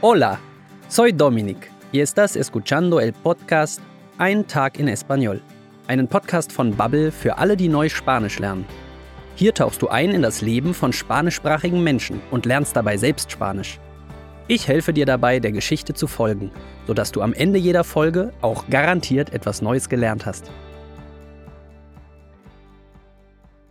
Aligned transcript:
Hola, 0.00 0.38
soy 0.88 1.12
Dominic 1.12 1.72
y 1.90 1.98
estás 1.98 2.36
escuchando 2.36 3.00
el 3.00 3.12
podcast 3.12 3.80
Ein 4.18 4.46
Tag 4.46 4.78
in 4.78 4.86
Español, 4.86 5.40
einen 5.88 6.06
Podcast 6.06 6.52
von 6.52 6.70
Bubble 6.70 7.10
für 7.10 7.36
alle, 7.36 7.56
die 7.56 7.66
neu 7.66 7.88
Spanisch 7.88 8.38
lernen. 8.38 8.64
Hier 9.34 9.52
tauchst 9.52 9.82
du 9.82 9.88
ein 9.88 10.12
in 10.12 10.22
das 10.22 10.40
Leben 10.40 10.72
von 10.72 10.92
spanischsprachigen 10.92 11.82
Menschen 11.82 12.20
und 12.30 12.46
lernst 12.46 12.76
dabei 12.76 12.96
selbst 12.96 13.32
Spanisch. 13.32 13.80
Ich 14.46 14.68
helfe 14.68 14.92
dir 14.92 15.04
dabei, 15.04 15.40
der 15.40 15.50
Geschichte 15.50 15.94
zu 15.94 16.06
folgen, 16.06 16.52
sodass 16.86 17.10
du 17.10 17.20
am 17.20 17.32
Ende 17.32 17.58
jeder 17.58 17.82
Folge 17.82 18.32
auch 18.40 18.68
garantiert 18.70 19.32
etwas 19.32 19.62
Neues 19.62 19.88
gelernt 19.88 20.26
hast. 20.26 20.48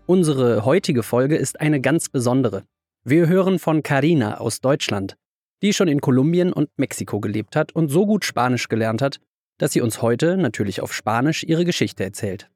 Unsere 0.05 0.65
heutige 0.65 1.03
Folge 1.03 1.37
ist 1.37 1.61
eine 1.61 1.79
ganz 1.79 2.09
besondere. 2.09 2.65
Wir 3.05 3.29
hören 3.29 3.59
von 3.59 3.81
Carina 3.81 4.41
aus 4.41 4.59
Deutschland, 4.59 5.15
die 5.61 5.73
schon 5.73 5.87
in 5.87 6.01
Kolumbien 6.01 6.53
und 6.53 6.69
Mexiko 6.77 7.19
gelebt 7.19 7.55
hat 7.55 7.73
und 7.73 7.89
so 7.89 8.05
gut 8.05 8.25
Spanisch 8.25 8.67
gelernt 8.67 9.01
hat, 9.01 9.19
dass 9.57 9.73
sie 9.73 9.81
uns 9.81 10.01
heute 10.01 10.37
natürlich 10.37 10.81
auf 10.81 10.93
Spanisch 10.93 11.43
ihre 11.43 11.65
Geschichte 11.65 12.03
erzählt. 12.03 12.49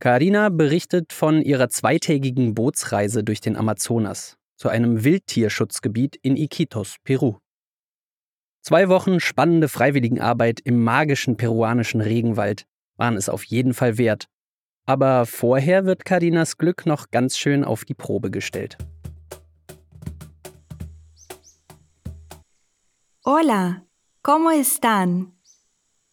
Carina 0.00 0.48
berichtet 0.48 1.12
von 1.12 1.42
ihrer 1.42 1.68
zweitägigen 1.68 2.54
Bootsreise 2.54 3.24
durch 3.24 3.40
den 3.40 3.56
Amazonas 3.56 4.36
zu 4.56 4.68
einem 4.68 5.04
Wildtierschutzgebiet 5.04 6.16
in 6.16 6.36
Iquitos, 6.36 6.96
Peru. 7.04 7.36
Zwei 8.62 8.88
Wochen 8.88 9.20
spannende 9.20 9.68
Freiwilligenarbeit 9.68 10.60
im 10.60 10.82
magischen 10.82 11.36
peruanischen 11.36 12.00
Regenwald 12.00 12.64
waren 12.96 13.16
es 13.16 13.28
auf 13.28 13.44
jeden 13.44 13.74
Fall 13.74 13.98
wert 13.98 14.28
aber 14.88 15.26
vorher 15.26 15.84
wird 15.84 16.06
Carinas 16.06 16.56
Glück 16.56 16.86
noch 16.86 17.10
ganz 17.10 17.36
schön 17.36 17.62
auf 17.62 17.84
die 17.84 17.92
Probe 17.92 18.30
gestellt. 18.30 18.78
Hola, 23.30 23.84
¿cómo 24.22 24.50
están? 24.52 25.34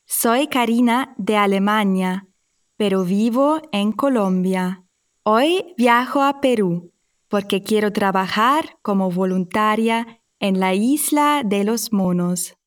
Soy 0.04 0.50
Karina 0.50 1.16
de 1.18 1.38
Alemania, 1.38 2.28
pero 2.76 3.06
vivo 3.06 3.62
en 3.72 3.94
Colombia. 3.94 4.84
Hoy 5.24 5.74
viajo 5.78 6.22
a 6.22 6.42
Perú 6.42 6.92
porque 7.30 7.64
quiero 7.64 7.94
trabajar 7.94 8.66
como 8.82 9.12
voluntaria 9.12 10.22
en 10.42 10.60
la 10.60 10.74
isla 10.74 11.44
de 11.46 11.64
los 11.64 11.94
monos. 11.94 12.58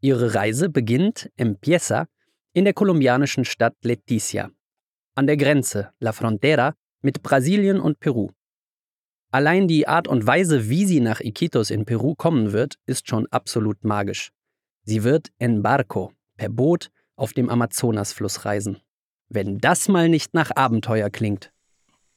Ihre 0.00 0.28
Reise 0.28 0.68
beginnt, 0.68 1.28
empieza, 1.36 2.08
in 2.52 2.64
der 2.64 2.74
kolumbianischen 2.74 3.44
Stadt 3.44 3.76
Leticia, 3.82 4.50
an 5.14 5.26
der 5.26 5.36
Grenze, 5.36 5.92
La 6.00 6.12
Frontera, 6.12 6.74
mit 7.00 7.22
Brasilien 7.22 7.78
und 7.78 8.00
Peru. 8.00 8.35
Allein 9.30 9.66
die 9.68 9.88
Art 9.88 10.08
und 10.08 10.26
Weise, 10.26 10.68
wie 10.68 10.86
sie 10.86 11.00
nach 11.00 11.20
Iquitos 11.20 11.70
in 11.70 11.84
Peru 11.84 12.14
kommen 12.14 12.52
wird, 12.52 12.76
ist 12.86 13.08
schon 13.08 13.26
absolut 13.30 13.84
magisch. 13.84 14.30
Sie 14.84 15.02
wird 15.02 15.32
en 15.38 15.62
barco, 15.62 16.12
per 16.36 16.48
Boot, 16.48 16.90
auf 17.16 17.32
dem 17.32 17.50
Amazonasfluss 17.50 18.44
reisen. 18.44 18.78
Wenn 19.28 19.58
das 19.58 19.88
mal 19.88 20.08
nicht 20.08 20.34
nach 20.34 20.50
Abenteuer 20.54 21.10
klingt. 21.10 21.50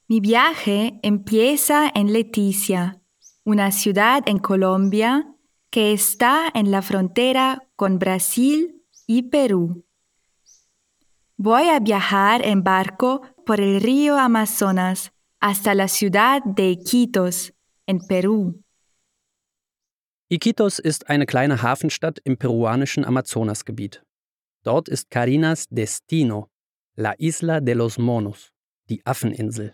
Mi 0.07 0.21
viaje 0.21 0.99
empieza 1.03 1.89
en 1.93 2.07
Leticia, 2.07 2.99
una 3.43 3.71
ciudad 3.71 4.27
en 4.27 4.39
Colombia 4.39 5.23
que 5.71 5.93
está 5.93 6.49
en 6.53 6.71
la 6.71 6.81
frontera 6.81 7.61
con 7.75 7.99
Brasil 7.99 8.83
y 9.07 9.23
Perú. 9.23 9.83
Voy 11.37 11.69
a 11.69 11.79
viajar 11.79 12.43
en 12.43 12.63
barco 12.63 13.21
por 13.45 13.61
el 13.61 13.81
río 13.81 14.17
Amazonas 14.17 15.11
hasta 15.39 15.73
la 15.73 15.87
ciudad 15.87 16.41
de 16.43 16.71
Iquitos, 16.71 17.53
en 17.85 17.99
Peru. 17.99 18.61
Iquitos 20.29 20.79
ist 20.79 21.09
eine 21.09 21.25
kleine 21.25 21.61
Hafenstadt 21.61 22.19
im 22.23 22.37
peruanischen 22.37 23.03
Amazonasgebiet. 23.03 24.03
Dort 24.63 24.87
ist 24.87 25.09
Carinas 25.09 25.65
Destino, 25.69 26.49
La 26.95 27.13
Isla 27.17 27.61
de 27.61 27.73
los 27.73 27.97
Monos, 27.97 28.51
die 28.89 29.03
Affeninsel. 29.05 29.73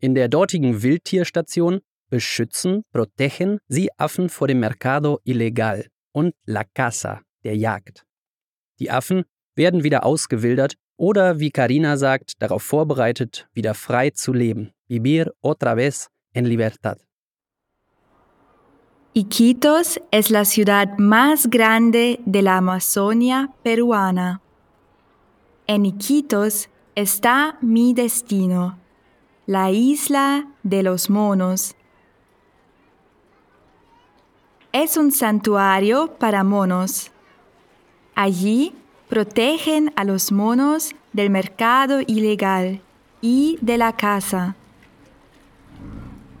In 0.00 0.14
der 0.14 0.28
dortigen 0.28 0.82
Wildtierstation 0.82 1.80
beschützen, 2.08 2.84
protegen 2.92 3.58
sie 3.68 3.90
Affen 3.98 4.30
vor 4.30 4.48
dem 4.48 4.60
Mercado 4.60 5.20
Ilegal 5.24 5.88
und 6.12 6.34
La 6.46 6.64
Casa, 6.64 7.22
der 7.44 7.56
Jagd. 7.56 8.06
Die 8.78 8.90
Affen 8.90 9.24
werden 9.56 9.84
wieder 9.84 10.06
ausgewildert 10.06 10.76
oder, 11.00 11.40
wie 11.40 11.50
Karina 11.50 11.96
sagt, 11.96 12.42
darauf 12.42 12.62
vorbereitet, 12.62 13.48
wieder 13.54 13.74
frei 13.74 14.10
zu 14.10 14.34
leben. 14.34 14.72
Vivir 14.86 15.32
otra 15.40 15.74
vez 15.74 16.10
en 16.34 16.44
libertad. 16.44 16.98
Iquitos 19.14 19.98
es 20.10 20.30
la 20.30 20.44
ciudad 20.44 20.98
más 20.98 21.48
grande 21.48 22.20
de 22.26 22.42
la 22.42 22.58
Amazonia 22.58 23.48
peruana. 23.62 24.40
En 25.66 25.86
Iquitos 25.86 26.68
está 26.94 27.56
mi 27.62 27.94
destino, 27.94 28.78
la 29.46 29.70
isla 29.70 30.46
de 30.62 30.82
los 30.82 31.08
monos. 31.08 31.74
Es 34.72 34.96
un 34.96 35.10
santuario 35.10 36.18
para 36.18 36.44
monos. 36.44 37.10
Allí 38.14 38.74
protegen 39.10 39.92
a 39.96 40.04
los 40.04 40.30
monos 40.30 40.94
del 41.12 41.30
mercado 41.30 42.00
ilegal 42.06 42.80
y 43.20 43.58
de 43.60 43.76
la 43.76 43.96
caza. 43.96 44.54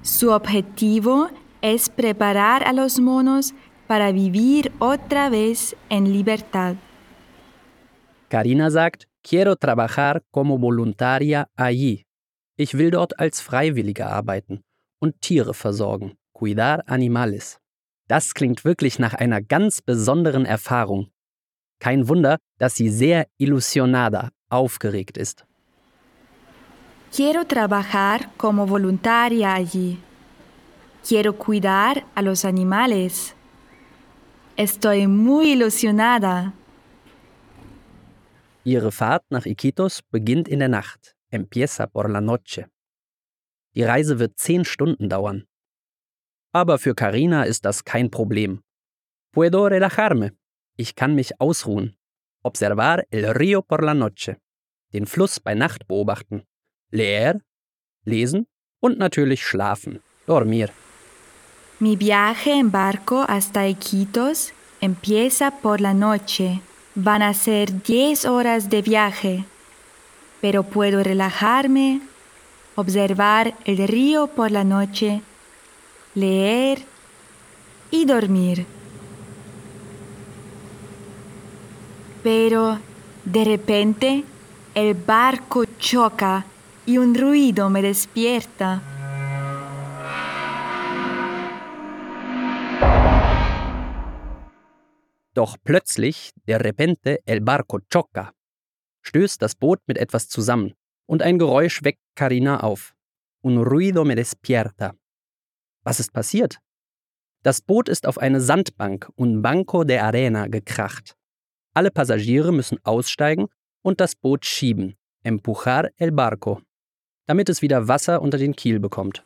Su 0.02 0.30
objetivo 0.30 1.28
es 1.62 1.90
preparar 1.90 2.62
a 2.62 2.72
los 2.72 3.00
monos 3.00 3.54
para 3.88 4.12
vivir 4.12 4.70
otra 4.78 5.28
vez 5.28 5.74
en 5.88 6.12
libertad. 6.12 6.76
Karina 8.28 8.70
sagt, 8.70 9.06
quiero 9.20 9.56
trabajar 9.56 10.22
como 10.30 10.56
voluntaria 10.56 11.48
allí. 11.56 12.06
Ich 12.56 12.74
will 12.74 12.92
dort 12.92 13.18
als 13.18 13.40
Freiwillige 13.40 14.06
arbeiten 14.06 14.62
und 15.00 15.20
Tiere 15.20 15.54
versorgen, 15.54 16.16
cuidar 16.32 16.84
animales. 16.86 17.58
Das 18.06 18.32
klingt 18.32 18.64
wirklich 18.64 19.00
nach 19.00 19.14
einer 19.14 19.40
ganz 19.42 19.82
besonderen 19.82 20.46
Erfahrung. 20.46 21.10
Kein 21.80 22.08
Wunder, 22.08 22.38
dass 22.58 22.74
sie 22.76 22.90
sehr 22.90 23.26
ilusionada, 23.38 24.30
aufgeregt 24.50 25.16
ist. 25.16 25.46
Quiero 27.10 27.44
trabajar 27.44 28.30
como 28.36 28.68
voluntaria 28.68 29.54
allí. 29.54 29.98
Quiero 31.02 31.32
cuidar 31.32 32.04
a 32.14 32.22
los 32.22 32.44
animales. 32.44 33.34
Estoy 34.56 35.06
muy 35.06 35.52
ilusionada. 35.52 36.52
Ihre 38.62 38.92
Fahrt 38.92 39.24
nach 39.30 39.46
Iquitos 39.46 40.02
beginnt 40.02 40.46
in 40.46 40.58
der 40.58 40.68
Nacht, 40.68 41.16
empieza 41.30 41.86
por 41.86 42.10
la 42.10 42.20
noche. 42.20 42.68
Die 43.74 43.82
Reise 43.82 44.18
wird 44.18 44.38
zehn 44.38 44.64
Stunden 44.64 45.08
dauern. 45.08 45.46
Aber 46.52 46.78
für 46.78 46.94
Carina 46.94 47.44
ist 47.44 47.64
das 47.64 47.84
kein 47.84 48.10
Problem. 48.10 48.60
Puedo 49.32 49.66
relajarme, 49.66 50.32
ich 50.80 50.94
kann 50.94 51.14
mich 51.14 51.30
ausruhen. 51.40 51.96
Observar 52.42 53.06
el 53.10 53.24
río 53.40 53.60
por 53.70 53.80
la 53.88 53.94
noche. 53.94 54.38
Den 54.92 55.06
Fluss 55.06 55.38
bei 55.38 55.54
Nacht 55.54 55.86
beobachten. 55.86 56.42
Leer, 56.90 57.40
lesen 58.04 58.46
und 58.80 58.98
natürlich 58.98 59.42
schlafen. 59.44 60.00
Dormir. 60.26 60.68
Mi 61.78 61.96
viaje 61.96 62.52
en 62.52 62.70
barco 62.70 63.24
hasta 63.28 63.66
Iquitos 63.66 64.52
empieza 64.80 65.50
por 65.62 65.80
la 65.80 65.94
noche. 65.94 66.60
Van 66.94 67.22
a 67.22 67.34
ser 67.34 67.66
10 67.82 68.24
horas 68.24 68.68
de 68.68 68.82
viaje. 68.82 69.44
Pero 70.40 70.62
puedo 70.62 71.02
relajarme, 71.02 72.00
observar 72.74 73.54
el 73.64 73.86
río 73.86 74.26
por 74.28 74.50
la 74.50 74.64
noche, 74.64 75.20
leer 76.14 76.78
y 77.90 78.06
dormir. 78.06 78.66
Pero 82.22 82.78
de 83.24 83.44
repente 83.44 84.24
el 84.74 84.94
barco 84.94 85.64
choca 85.78 86.44
y 86.86 86.98
un 86.98 87.14
ruido 87.14 87.70
me 87.70 87.82
despierta. 87.82 88.82
Doch 95.32 95.56
plötzlich, 95.62 96.32
de 96.46 96.58
repente, 96.58 97.20
el 97.24 97.40
barco 97.40 97.78
choca, 97.88 98.32
stößt 99.02 99.40
das 99.40 99.54
Boot 99.54 99.80
mit 99.86 99.96
etwas 99.96 100.28
zusammen 100.28 100.74
und 101.06 101.22
ein 101.22 101.38
Geräusch 101.38 101.82
weckt 101.82 102.02
Carina 102.14 102.60
auf. 102.60 102.94
Un 103.42 103.58
ruido 103.58 104.04
me 104.04 104.14
despierta. 104.14 104.94
Was 105.82 106.00
ist 106.00 106.12
passiert? 106.12 106.58
Das 107.42 107.62
Boot 107.62 107.88
ist 107.88 108.06
auf 108.06 108.18
eine 108.18 108.40
Sandbank, 108.40 109.08
un 109.16 109.40
banco 109.40 109.84
de 109.84 109.98
arena, 109.98 110.46
gekracht. 110.46 111.16
Alle 111.72 111.90
Passagiere 111.90 112.52
müssen 112.52 112.78
aussteigen 112.84 113.46
und 113.82 114.00
das 114.00 114.16
Boot 114.16 114.44
schieben, 114.44 114.96
empujar 115.22 115.90
el 115.98 116.10
barco, 116.10 116.60
damit 117.26 117.48
es 117.48 117.62
wieder 117.62 117.86
Wasser 117.86 118.20
unter 118.20 118.38
den 118.38 118.56
Kiel 118.56 118.80
bekommt. 118.80 119.22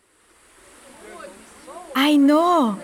¡Ay 1.95 2.19
no! 2.19 2.79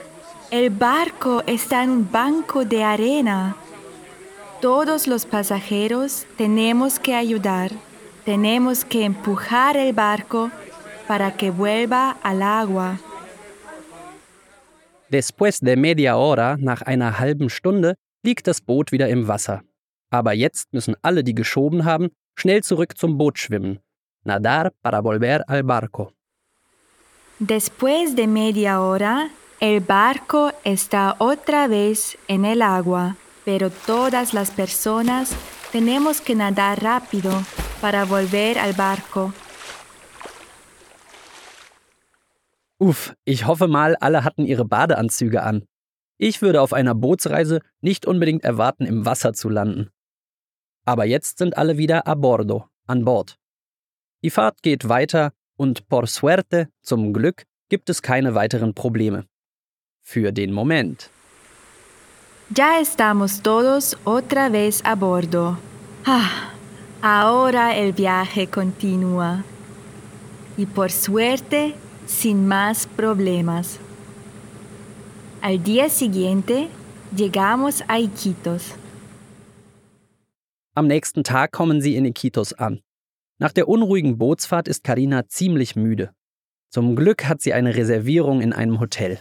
El 0.50 0.70
barco 0.70 1.42
está 1.46 1.82
en 1.84 1.90
un 1.90 2.10
banco 2.10 2.64
de 2.64 2.82
arena. 2.82 3.54
Todos 4.60 5.06
los 5.06 5.26
pasajeros 5.26 6.26
tenemos 6.36 6.98
que 6.98 7.14
ayudar. 7.14 7.70
Tenemos 8.24 8.84
que 8.84 9.04
empujar 9.04 9.76
el 9.76 9.92
barco 9.92 10.50
para 11.06 11.36
que 11.36 11.50
vuelva 11.50 12.16
al 12.22 12.42
agua. 12.42 12.98
Después 15.08 15.60
de 15.60 15.76
media 15.76 16.16
hora, 16.16 16.56
nach 16.56 16.82
einer 16.82 17.18
halben 17.18 17.50
Stunde, 17.50 17.96
liegt 18.22 18.46
das 18.46 18.61
Boot 18.61 18.93
wieder 18.93 19.08
im 19.08 19.28
Wasser. 19.28 19.62
Aber 20.11 20.32
jetzt 20.32 20.72
müssen 20.72 20.96
alle, 21.02 21.22
die 21.22 21.34
geschoben 21.34 21.84
haben, 21.84 22.08
schnell 22.34 22.62
zurück 22.62 22.96
zum 22.99 23.17
Boot 23.19 23.38
schwimmen. 23.38 23.78
Nadar 24.25 24.70
para 24.82 25.02
volver 25.02 25.49
al 25.49 25.62
barco. 25.62 26.12
Después 27.38 28.17
de 28.17 28.26
media 28.26 28.82
hora, 28.82 29.31
el 29.61 29.81
barco 29.81 30.52
está 30.62 31.17
otra 31.19 31.69
vez 31.69 32.19
en 32.28 32.44
el 32.44 32.61
agua, 32.61 33.17
pero 33.44 33.70
todas 33.70 34.34
las 34.34 34.50
personas 34.50 35.34
tenemos 35.72 36.20
que 36.20 36.34
nadar 36.34 36.82
rápido 36.82 37.31
para 37.81 38.05
volver 38.05 38.58
al 38.58 38.75
barco. 38.75 39.32
Uff, 42.78 43.14
ich 43.25 43.46
hoffe 43.46 43.69
mal, 43.69 43.96
alle 44.00 44.25
hatten 44.25 44.46
ihre 44.46 44.64
Badeanzüge 44.64 45.43
an. 45.43 45.64
Ich 46.22 46.43
würde 46.43 46.61
auf 46.61 46.75
einer 46.75 46.94
Bootsreise 46.94 47.61
nicht 47.81 48.05
unbedingt 48.05 48.44
erwarten, 48.44 48.84
im 48.84 49.06
Wasser 49.06 49.32
zu 49.32 49.49
landen. 49.49 49.88
Aber 50.84 51.06
jetzt 51.06 51.38
sind 51.38 51.56
alle 51.56 51.78
wieder 51.78 52.06
a 52.06 52.14
bordo, 52.14 52.67
an 52.87 53.06
Bord. 53.06 53.38
Die 54.22 54.28
Fahrt 54.28 54.62
geht 54.62 54.87
weiter 54.87 55.32
und 55.56 55.88
por 55.88 56.06
suerte, 56.06 56.69
zum 56.82 57.14
Glück, 57.14 57.44
gibt 57.70 57.88
es 57.88 58.02
keine 58.02 58.34
weiteren 58.34 58.75
Probleme. 58.75 59.25
Für 60.02 60.31
den 60.31 60.52
Moment. 60.52 61.08
Ya 62.55 62.81
estamos 62.82 63.40
todos 63.40 63.96
otra 64.05 64.50
vez 64.50 64.82
a 64.84 64.96
bordo. 64.96 65.56
Ah, 66.05 66.52
ahora 67.00 67.75
el 67.75 67.94
viaje 67.94 68.46
continúa. 68.46 69.43
Y 70.58 70.67
por 70.67 70.90
suerte, 70.90 71.72
sin 72.06 72.46
más 72.46 72.87
problemas. 72.87 73.81
Al 75.42 75.62
día 75.64 75.88
siguiente, 75.88 76.69
llegamos 77.16 77.82
a 77.88 77.98
Iquitos. 77.98 78.75
Am 80.75 80.87
nächsten 80.87 81.25
Tag 81.25 81.50
kommen 81.50 81.81
sie 81.81 81.96
in 81.96 82.04
Iquitos 82.04 82.52
an. 82.52 82.81
Nach 83.38 83.52
der 83.52 83.66
unruhigen 83.66 84.19
Bootsfahrt 84.19 84.69
ist 84.69 84.84
Karina 84.84 85.26
ziemlich 85.28 85.76
müde. 85.76 86.10
Zum 86.69 86.94
Glück 86.94 87.25
hat 87.25 87.40
sie 87.40 87.54
eine 87.54 87.75
Reservierung 87.75 88.42
in 88.42 88.52
einem 88.52 88.81
Hotel. 88.81 89.19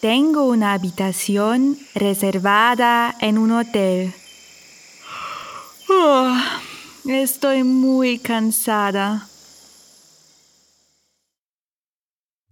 Tengo 0.00 0.48
una 0.48 0.74
habitación 0.74 1.76
reservada 1.96 3.14
en 3.20 3.38
un 3.38 3.50
hotel. 3.50 4.12
Oh, 5.88 6.36
estoy 7.08 7.64
muy 7.64 8.18
cansada. 8.18 9.28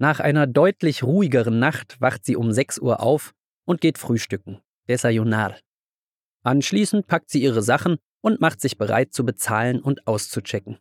Nach 0.01 0.19
einer 0.19 0.47
deutlich 0.47 1.03
ruhigeren 1.03 1.59
Nacht 1.59 2.01
wacht 2.01 2.25
sie 2.25 2.35
um 2.35 2.53
6 2.53 2.79
Uhr 2.79 3.03
auf 3.03 3.35
und 3.67 3.83
geht 3.83 3.99
frühstücken. 3.99 4.63
Desayunar. 4.89 5.57
Anschließend 6.43 7.07
packt 7.07 7.29
sie 7.29 7.43
ihre 7.43 7.61
Sachen 7.61 7.99
und 8.23 8.41
macht 8.41 8.63
sich 8.63 8.79
bereit 8.79 9.13
zu 9.13 9.27
bezahlen 9.27 9.79
und 9.83 10.07
auszuchecken. 10.07 10.79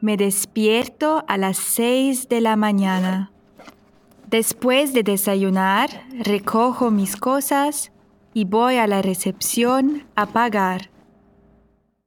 Me 0.00 0.16
despierto 0.16 1.22
a 1.26 1.36
las 1.36 1.58
seis 1.58 2.28
de 2.28 2.38
la 2.38 2.54
mañana. 2.54 3.30
Después 4.30 4.92
de 4.92 5.02
desayunar, 5.02 5.88
recojo 6.24 6.92
mis 6.92 7.16
cosas 7.16 7.90
y 8.32 8.44
voy 8.44 8.76
a 8.76 8.86
la 8.86 9.02
recepción 9.02 10.04
a 10.14 10.26
pagar. 10.26 10.82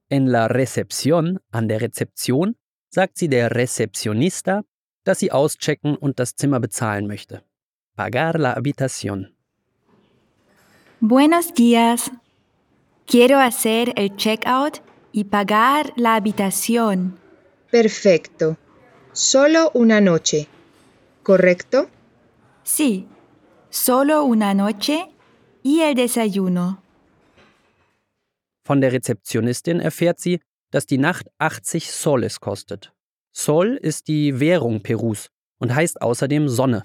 En 0.10 0.32
la 0.32 0.48
recepción, 0.48 1.42
an 1.52 1.68
der 1.68 1.82
Rezeption, 1.82 2.56
sagt 2.98 3.20
sie 3.20 3.30
der 3.30 3.52
Recepcionista, 3.52 4.64
dass 5.04 5.20
sie 5.20 5.32
auschecken 5.32 5.96
und 5.96 6.18
das 6.20 6.36
Zimmer 6.36 6.60
bezahlen 6.60 7.06
möchte. 7.06 7.44
Pagar 7.96 8.40
la 8.40 8.54
habitación. 8.54 9.36
Buenos 11.00 11.54
días. 11.54 12.10
Quiero 13.06 13.38
hacer 13.38 13.94
el 13.98 14.16
checkout 14.16 14.82
y 15.12 15.26
pagar 15.26 15.94
la 15.96 16.16
habitación. 16.16 17.20
Perfecto. 17.70 18.58
Solo 19.14 19.70
una 19.76 20.02
noche. 20.02 20.48
¿Correcto? 21.22 21.90
Sí, 22.64 23.08
solo 23.70 24.24
una 24.24 24.56
noche 24.56 24.98
y 25.62 25.82
el 25.82 25.94
desayuno. 25.94 26.82
Von 28.66 28.82
der 28.82 28.92
Rezeptionistin 28.92 29.82
erfährt 29.82 30.20
sie, 30.20 30.40
dass 30.72 30.86
die 30.86 30.98
Nacht 30.98 31.28
80 31.38 31.92
Soles 31.92 32.40
kostet. 32.40 32.94
Sol 33.32 33.76
ist 33.76 34.08
die 34.08 34.40
Währung 34.40 34.82
Perus 34.82 35.30
und 35.60 35.74
heißt 35.74 36.02
außerdem 36.02 36.50
Sonne. 36.50 36.84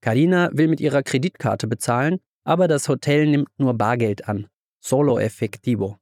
Karina 0.00 0.50
will 0.52 0.68
mit 0.68 0.80
ihrer 0.80 1.02
Kreditkarte 1.02 1.66
bezahlen, 1.66 2.20
aber 2.44 2.68
das 2.68 2.88
Hotel 2.88 3.26
nimmt 3.26 3.48
nur 3.58 3.74
Bargeld 3.74 4.28
an. 4.28 4.46
Solo 4.80 5.18
efectivo. 5.18 5.98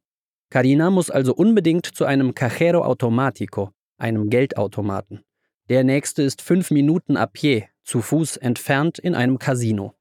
Karina 0.50 0.90
muss 0.90 1.10
also 1.10 1.34
unbedingt 1.34 1.86
zu 1.86 2.04
einem 2.04 2.34
Cajero 2.34 2.84
Automático, 2.84 3.72
einem 3.98 4.30
Geldautomaten. 4.30 5.24
Der 5.68 5.82
nächste 5.82 6.22
ist 6.22 6.42
fünf 6.42 6.70
Minuten 6.70 7.16
a 7.16 7.26
pie, 7.26 7.64
zu 7.82 8.00
Fuß 8.00 8.36
entfernt 8.36 8.98
in 8.98 9.14
einem 9.14 9.38
Casino. 9.38 9.94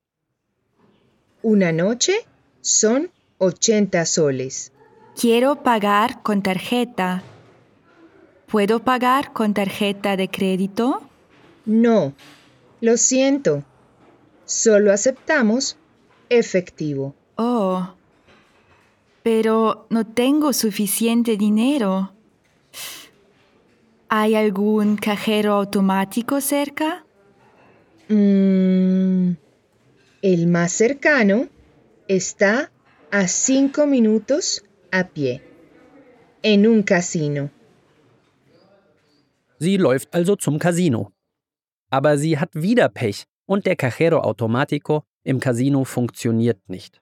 Una 1.41 1.71
noche 1.71 2.13
son 2.61 3.09
80 3.39 4.05
soles. 4.05 4.71
Quiero 5.19 5.63
pagar 5.63 6.21
con 6.23 6.41
tarjeta. 6.41 7.23
¿Puedo 8.47 8.81
pagar 8.81 9.31
con 9.31 9.53
tarjeta 9.53 10.17
de 10.17 10.27
crédito? 10.27 11.01
No, 11.65 12.13
lo 12.81 12.97
siento. 12.97 13.63
Solo 14.43 14.91
aceptamos 14.91 15.77
efectivo. 16.29 17.15
Oh, 17.37 17.93
pero 19.23 19.87
no 19.89 20.05
tengo 20.05 20.51
suficiente 20.51 21.37
dinero. 21.37 22.11
¿Hay 24.09 24.35
algún 24.35 24.97
cajero 24.97 25.53
automático 25.53 26.41
cerca? 26.41 27.05
Mm, 28.09 29.31
el 30.21 30.47
más 30.47 30.73
cercano 30.73 31.47
está 32.09 32.69
a 33.11 33.29
cinco 33.29 33.87
minutos 33.87 34.64
a 34.95 35.03
pie, 35.03 35.41
en 36.41 36.65
un 36.65 36.83
casino. 36.83 37.49
Sie 39.59 39.77
läuft 39.77 40.13
also 40.13 40.35
zum 40.37 40.57
Casino. 40.57 41.11
Aber 41.91 42.17
sie 42.17 42.39
hat 42.39 42.49
wieder 42.53 42.87
Pech 42.89 43.25
und 43.45 43.65
der 43.65 43.75
Cajero 43.75 44.19
Automático 44.19 45.03
im 45.23 45.39
Casino 45.39 45.83
funktioniert 45.83 46.69
nicht. 46.69 47.01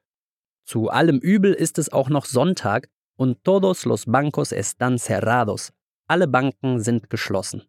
Zu 0.66 0.90
allem 0.90 1.20
Übel 1.20 1.54
ist 1.54 1.78
es 1.78 1.92
auch 1.92 2.10
noch 2.10 2.26
Sonntag 2.26 2.90
und 3.16 3.44
todos 3.44 3.86
los 3.86 4.06
bancos 4.06 4.52
están 4.52 4.98
cerrados. 4.98 5.72
Alle 6.08 6.28
Banken 6.28 6.80
sind 6.80 7.10
geschlossen. 7.10 7.64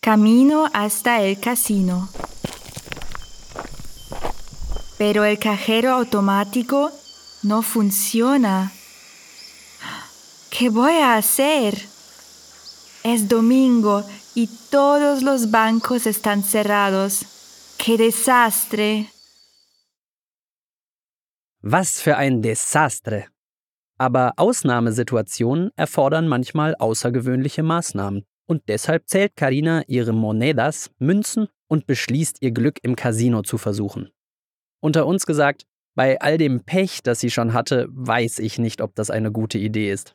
Camino 0.00 0.66
hasta 0.72 1.22
el 1.22 1.38
casino. 1.40 2.08
Pero 4.98 5.24
el 5.24 5.38
cajero 5.38 5.94
automático 5.94 6.90
no 7.42 7.62
funciona. 7.62 8.72
¿Qué 10.62 10.70
voy 10.70 10.92
a 10.92 11.16
hacer? 11.16 11.74
Es 13.02 13.28
domingo 13.28 14.04
y 14.36 14.48
todos 14.70 15.24
los 15.24 15.50
bancos 15.50 16.06
están 16.06 16.44
cerrados. 16.44 17.74
¡Qué 17.78 17.96
desastre! 17.96 19.08
Was 21.62 22.00
für 22.00 22.16
ein 22.16 22.42
Desastre! 22.42 23.26
Aber 23.98 24.34
Ausnahmesituationen 24.36 25.72
erfordern 25.74 26.28
manchmal 26.28 26.76
außergewöhnliche 26.76 27.64
Maßnahmen. 27.64 28.24
Und 28.46 28.62
deshalb 28.68 29.08
zählt 29.08 29.34
Karina 29.34 29.82
ihre 29.88 30.12
Monedas, 30.12 30.92
Münzen 31.00 31.48
und 31.66 31.88
beschließt, 31.88 32.36
ihr 32.40 32.52
Glück 32.52 32.78
im 32.84 32.94
Casino 32.94 33.42
zu 33.42 33.58
versuchen. 33.58 34.12
Unter 34.78 35.06
uns 35.06 35.26
gesagt, 35.26 35.64
bei 35.96 36.20
all 36.20 36.38
dem 36.38 36.62
Pech, 36.62 37.02
das 37.02 37.18
sie 37.18 37.30
schon 37.30 37.52
hatte, 37.52 37.88
weiß 37.90 38.38
ich 38.38 38.60
nicht, 38.60 38.80
ob 38.80 38.94
das 38.94 39.10
eine 39.10 39.32
gute 39.32 39.58
Idee 39.58 39.90
ist. 39.90 40.14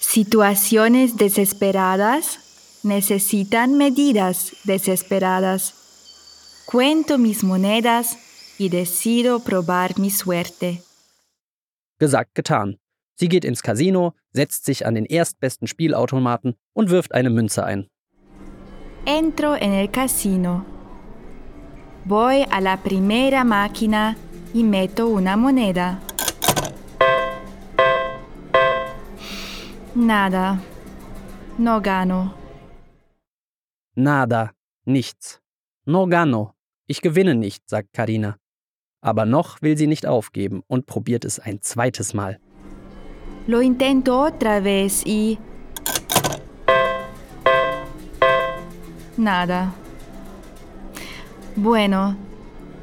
Situaciones 0.00 1.16
desesperadas 1.16 2.80
necesitan 2.82 3.76
medidas 3.76 4.56
desesperadas. 4.64 5.74
Cuento 6.66 7.18
mis 7.18 7.44
monedas 7.44 8.16
y 8.58 8.70
decido 8.70 9.40
probar 9.40 9.98
mi 9.98 10.10
suerte. 10.10 10.82
Gesagt, 11.98 12.34
getan. 12.34 12.78
Sie 13.16 13.28
geht 13.28 13.44
ins 13.44 13.62
Casino, 13.62 14.14
setzt 14.32 14.64
sich 14.64 14.86
an 14.86 14.94
den 14.94 15.04
erstbesten 15.04 15.68
Spielautomaten 15.68 16.54
und 16.72 16.88
wirft 16.88 17.12
eine 17.12 17.28
Münze 17.28 17.64
ein. 17.64 17.86
Entro 19.04 19.54
en 19.54 19.74
el 19.74 19.90
casino. 19.90 20.64
Voy 22.06 22.46
a 22.50 22.60
la 22.62 22.78
primera 22.78 23.44
máquina 23.44 24.16
y 24.54 24.64
meto 24.64 25.08
una 25.08 25.36
moneda. 25.36 26.00
Nada. 29.94 30.58
No 31.58 31.80
gano. 31.80 32.32
Nada, 33.96 34.52
nichts. 34.84 35.40
No 35.84 36.06
gano. 36.06 36.54
Ich 36.86 37.00
gewinne 37.00 37.34
nicht, 37.34 37.68
sagt 37.68 37.92
Karina. 37.92 38.36
Aber 39.02 39.24
noch 39.24 39.62
will 39.62 39.76
sie 39.76 39.86
nicht 39.86 40.06
aufgeben 40.06 40.62
und 40.68 40.86
probiert 40.86 41.24
es 41.24 41.40
ein 41.40 41.60
zweites 41.60 42.14
Mal. 42.14 42.38
Lo 43.46 43.60
intento 43.60 44.22
otra 44.22 44.60
vez 44.60 45.04
y... 45.04 45.38
Nada. 49.16 49.72
Bueno, 51.56 52.16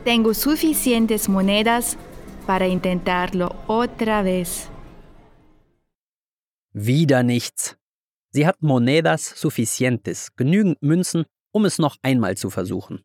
tengo 0.04 0.34
suficientes 0.34 1.30
monedas 1.30 1.98
para 2.46 2.68
intentarlo 2.68 3.56
otra 3.68 4.24
vez. 4.24 4.70
Wieder 6.80 7.24
nichts. 7.24 7.76
Sie 8.30 8.46
hat 8.46 8.62
monedas 8.62 9.26
suficientes, 9.26 10.36
genügend 10.36 10.80
Münzen, 10.84 11.26
um 11.52 11.66
es 11.66 11.80
noch 11.80 11.96
einmal 12.04 12.38
zu 12.38 12.52
versuchen. 12.52 13.02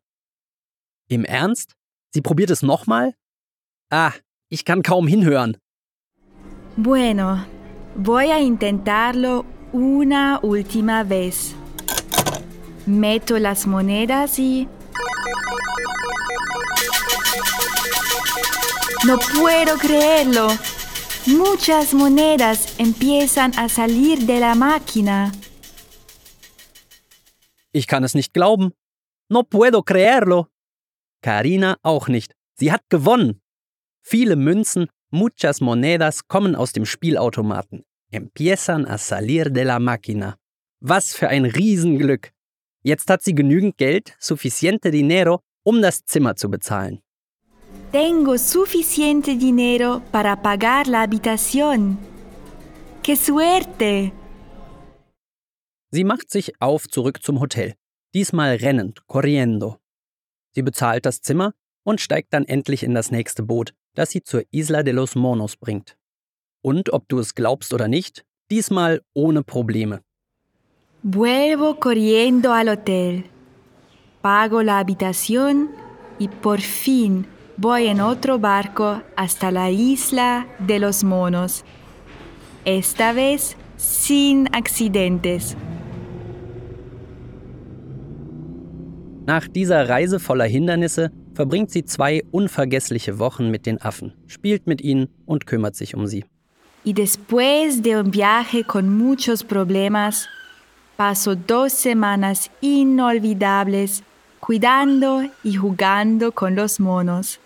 Im 1.09 1.25
Ernst? 1.25 1.73
Sie 2.13 2.21
probiert 2.21 2.51
es 2.51 2.61
nochmal? 2.61 3.15
Ah, 3.89 4.11
ich 4.49 4.63
kann 4.63 4.83
kaum 4.83 5.07
hinhören. 5.07 5.57
Bueno, 6.77 7.43
voy 7.95 8.29
a 8.29 8.39
intentarlo 8.39 9.43
una 9.71 10.39
última 10.43 11.03
vez. 11.03 11.55
Meto 12.85 13.39
las 13.39 13.65
monedas 13.65 14.37
y... 14.37 14.67
No 19.03 19.17
puedo 19.17 19.79
creerlo. 19.79 20.49
Muchas 21.25 21.93
monedas 21.93 22.77
empiezan 22.77 23.53
a 23.57 23.69
salir 23.69 24.25
de 24.25 24.41
la 24.41 24.55
máquina. 24.55 25.31
Ich 27.71 27.87
kann 27.87 28.03
es 28.03 28.13
nicht 28.13 28.33
glauben. 28.33 28.73
No 29.29 29.43
puedo 29.43 29.83
creerlo. 29.83 30.47
Karina 31.21 31.77
auch 31.81 32.09
nicht. 32.09 32.33
Sie 32.55 32.73
hat 32.73 32.81
gewonnen. 32.89 33.41
Viele 34.01 34.35
Münzen, 34.35 34.87
muchas 35.11 35.61
monedas 35.61 36.27
kommen 36.27 36.55
aus 36.57 36.73
dem 36.73 36.85
Spielautomaten. 36.85 37.85
Empiezan 38.11 38.85
a 38.85 38.97
salir 38.97 39.49
de 39.49 39.63
la 39.63 39.79
máquina. 39.79 40.35
Was 40.81 41.15
für 41.15 41.29
ein 41.29 41.45
Riesenglück. 41.45 42.31
Jetzt 42.83 43.09
hat 43.09 43.23
sie 43.23 43.33
genügend 43.33 43.77
Geld, 43.77 44.13
suficiente 44.19 44.91
dinero, 44.91 45.39
um 45.63 45.81
das 45.81 46.03
Zimmer 46.03 46.35
zu 46.35 46.49
bezahlen. 46.51 46.99
Tengo 47.93 48.39
suficiente 48.39 49.35
dinero 49.35 50.01
para 50.11 50.41
pagar 50.41 50.87
la 50.87 51.03
habitación. 51.03 51.99
¡Qué 53.03 53.15
suerte! 53.15 54.11
Sie 55.91 56.03
macht 56.03 56.31
sich 56.31 56.59
auf 56.59 56.87
zurück 56.87 57.21
zum 57.21 57.39
Hotel. 57.39 57.75
Diesmal 58.15 58.55
rennend, 58.55 59.05
corriendo. 59.05 59.77
Sie 60.55 60.63
bezahlt 60.63 61.05
das 61.05 61.21
Zimmer 61.21 61.53
und 61.83 62.01
steigt 62.01 62.33
dann 62.33 62.45
endlich 62.45 62.81
in 62.81 62.95
das 62.95 63.11
nächste 63.11 63.43
Boot, 63.43 63.75
das 63.93 64.09
sie 64.09 64.23
zur 64.23 64.41
Isla 64.49 64.81
de 64.81 64.91
los 64.91 65.13
Monos 65.13 65.55
bringt. 65.55 65.95
Und 66.63 66.91
ob 66.93 67.07
du 67.09 67.19
es 67.19 67.35
glaubst 67.35 67.75
oder 67.75 67.87
nicht, 67.87 68.25
diesmal 68.49 69.03
ohne 69.13 69.43
Probleme. 69.43 70.01
Vuelvo 71.03 71.79
corriendo 71.79 72.53
al 72.53 72.69
hotel. 72.69 73.25
Pago 74.23 74.63
la 74.63 74.79
habitación 74.79 75.69
y 76.17 76.27
por 76.27 76.59
fin 76.59 77.27
voy 77.57 77.87
en 77.87 78.01
otro 78.01 78.39
barco 78.39 79.01
hasta 79.15 79.51
la 79.51 79.69
isla 79.69 80.47
de 80.59 80.79
los 80.79 81.03
monos. 81.03 81.63
Esta 82.65 83.13
vez 83.13 83.55
sin 83.77 84.47
accidentes. 84.53 85.55
Nach 89.25 89.47
dieser 89.47 89.87
Reise 89.87 90.19
voller 90.19 90.47
Hindernisse 90.47 91.11
verbringt 91.33 91.71
sie 91.71 91.85
zwei 91.85 92.23
unvergessliche 92.31 93.19
Wochen 93.19 93.49
mit 93.49 93.65
den 93.65 93.81
Affen, 93.81 94.13
spielt 94.27 94.67
mit 94.67 94.81
ihnen 94.81 95.07
und 95.25 95.45
kümmert 95.45 95.75
sich 95.75 95.95
um 95.95 96.07
sie. 96.07 96.25
Y 96.85 96.93
después 96.93 97.81
de 97.81 97.95
un 97.95 98.11
viaje 98.11 98.65
con 98.65 98.97
muchos 98.97 99.43
problemas, 99.43 100.27
paso 100.97 101.33
dos 101.35 101.71
semanas 101.71 102.51
inolvidables 102.59 104.03
cuidando 104.41 105.23
y 105.45 105.53
jugando 105.53 106.33
con 106.33 106.55
los 106.55 106.81
monos. 106.81 107.39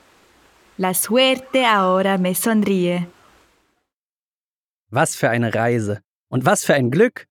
La 0.79 0.93
suerte 0.93 1.65
ahora 1.65 2.19
me 2.19 2.35
sonríe. 2.35 3.07
Was 4.91 5.15
für 5.15 5.27
eine 5.27 5.55
Reise 5.55 6.01
und 6.29 6.45
was 6.45 6.65
für 6.65 6.75
ein 6.75 6.91
Glück! 6.91 7.25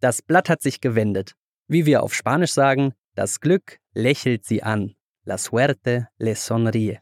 Das 0.00 0.20
Blatt 0.20 0.48
hat 0.48 0.62
sich 0.62 0.80
gewendet. 0.80 1.34
Wie 1.68 1.86
wir 1.86 2.02
auf 2.02 2.12
Spanisch 2.12 2.52
sagen, 2.52 2.94
das 3.14 3.38
Glück 3.38 3.78
lächelt 3.94 4.44
sie 4.44 4.64
an. 4.64 4.96
La 5.24 5.38
suerte 5.38 6.08
le 6.18 6.34
sonríe. 6.34 6.98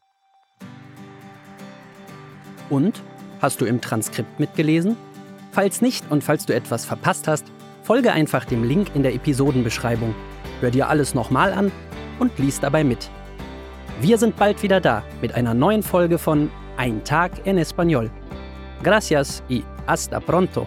Und? 2.68 3.02
Hast 3.40 3.62
du 3.62 3.64
im 3.64 3.80
Transkript 3.80 4.38
mitgelesen? 4.38 4.98
Falls 5.52 5.80
nicht 5.80 6.10
und 6.10 6.22
falls 6.22 6.44
du 6.44 6.54
etwas 6.54 6.84
verpasst 6.84 7.26
hast, 7.26 7.46
folge 7.82 8.12
einfach 8.12 8.44
dem 8.44 8.64
Link 8.64 8.94
in 8.94 9.02
der 9.02 9.14
Episodenbeschreibung. 9.14 10.14
Hör 10.60 10.70
dir 10.70 10.90
alles 10.90 11.14
nochmal 11.14 11.54
an 11.54 11.72
und 12.18 12.38
lies 12.38 12.60
dabei 12.60 12.84
mit. 12.84 13.10
Wir 14.00 14.18
sind 14.18 14.36
bald 14.36 14.62
wieder 14.62 14.78
da 14.78 15.02
mit 15.22 15.34
einer 15.34 15.54
neuen 15.54 15.82
Folge 15.82 16.18
von 16.18 16.50
Ein 16.76 17.02
Tag 17.04 17.32
en 17.46 17.56
Español. 17.56 18.10
Gracias 18.82 19.42
y 19.48 19.64
hasta 19.86 20.20
pronto. 20.20 20.66